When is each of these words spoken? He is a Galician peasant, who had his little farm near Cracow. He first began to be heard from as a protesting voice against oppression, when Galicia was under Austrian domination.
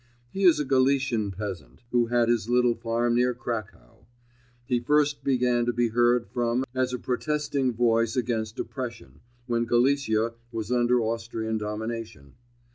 He 0.31 0.45
is 0.45 0.59
a 0.59 0.65
Galician 0.65 1.29
peasant, 1.29 1.83
who 1.91 2.07
had 2.07 2.27
his 2.27 2.49
little 2.49 2.73
farm 2.73 3.13
near 3.13 3.35
Cracow. 3.35 4.07
He 4.65 4.79
first 4.79 5.23
began 5.23 5.67
to 5.67 5.73
be 5.73 5.89
heard 5.89 6.25
from 6.27 6.63
as 6.73 6.91
a 6.91 6.97
protesting 6.97 7.71
voice 7.71 8.15
against 8.15 8.57
oppression, 8.57 9.19
when 9.45 9.65
Galicia 9.65 10.33
was 10.51 10.71
under 10.71 10.99
Austrian 11.01 11.59
domination. 11.59 12.33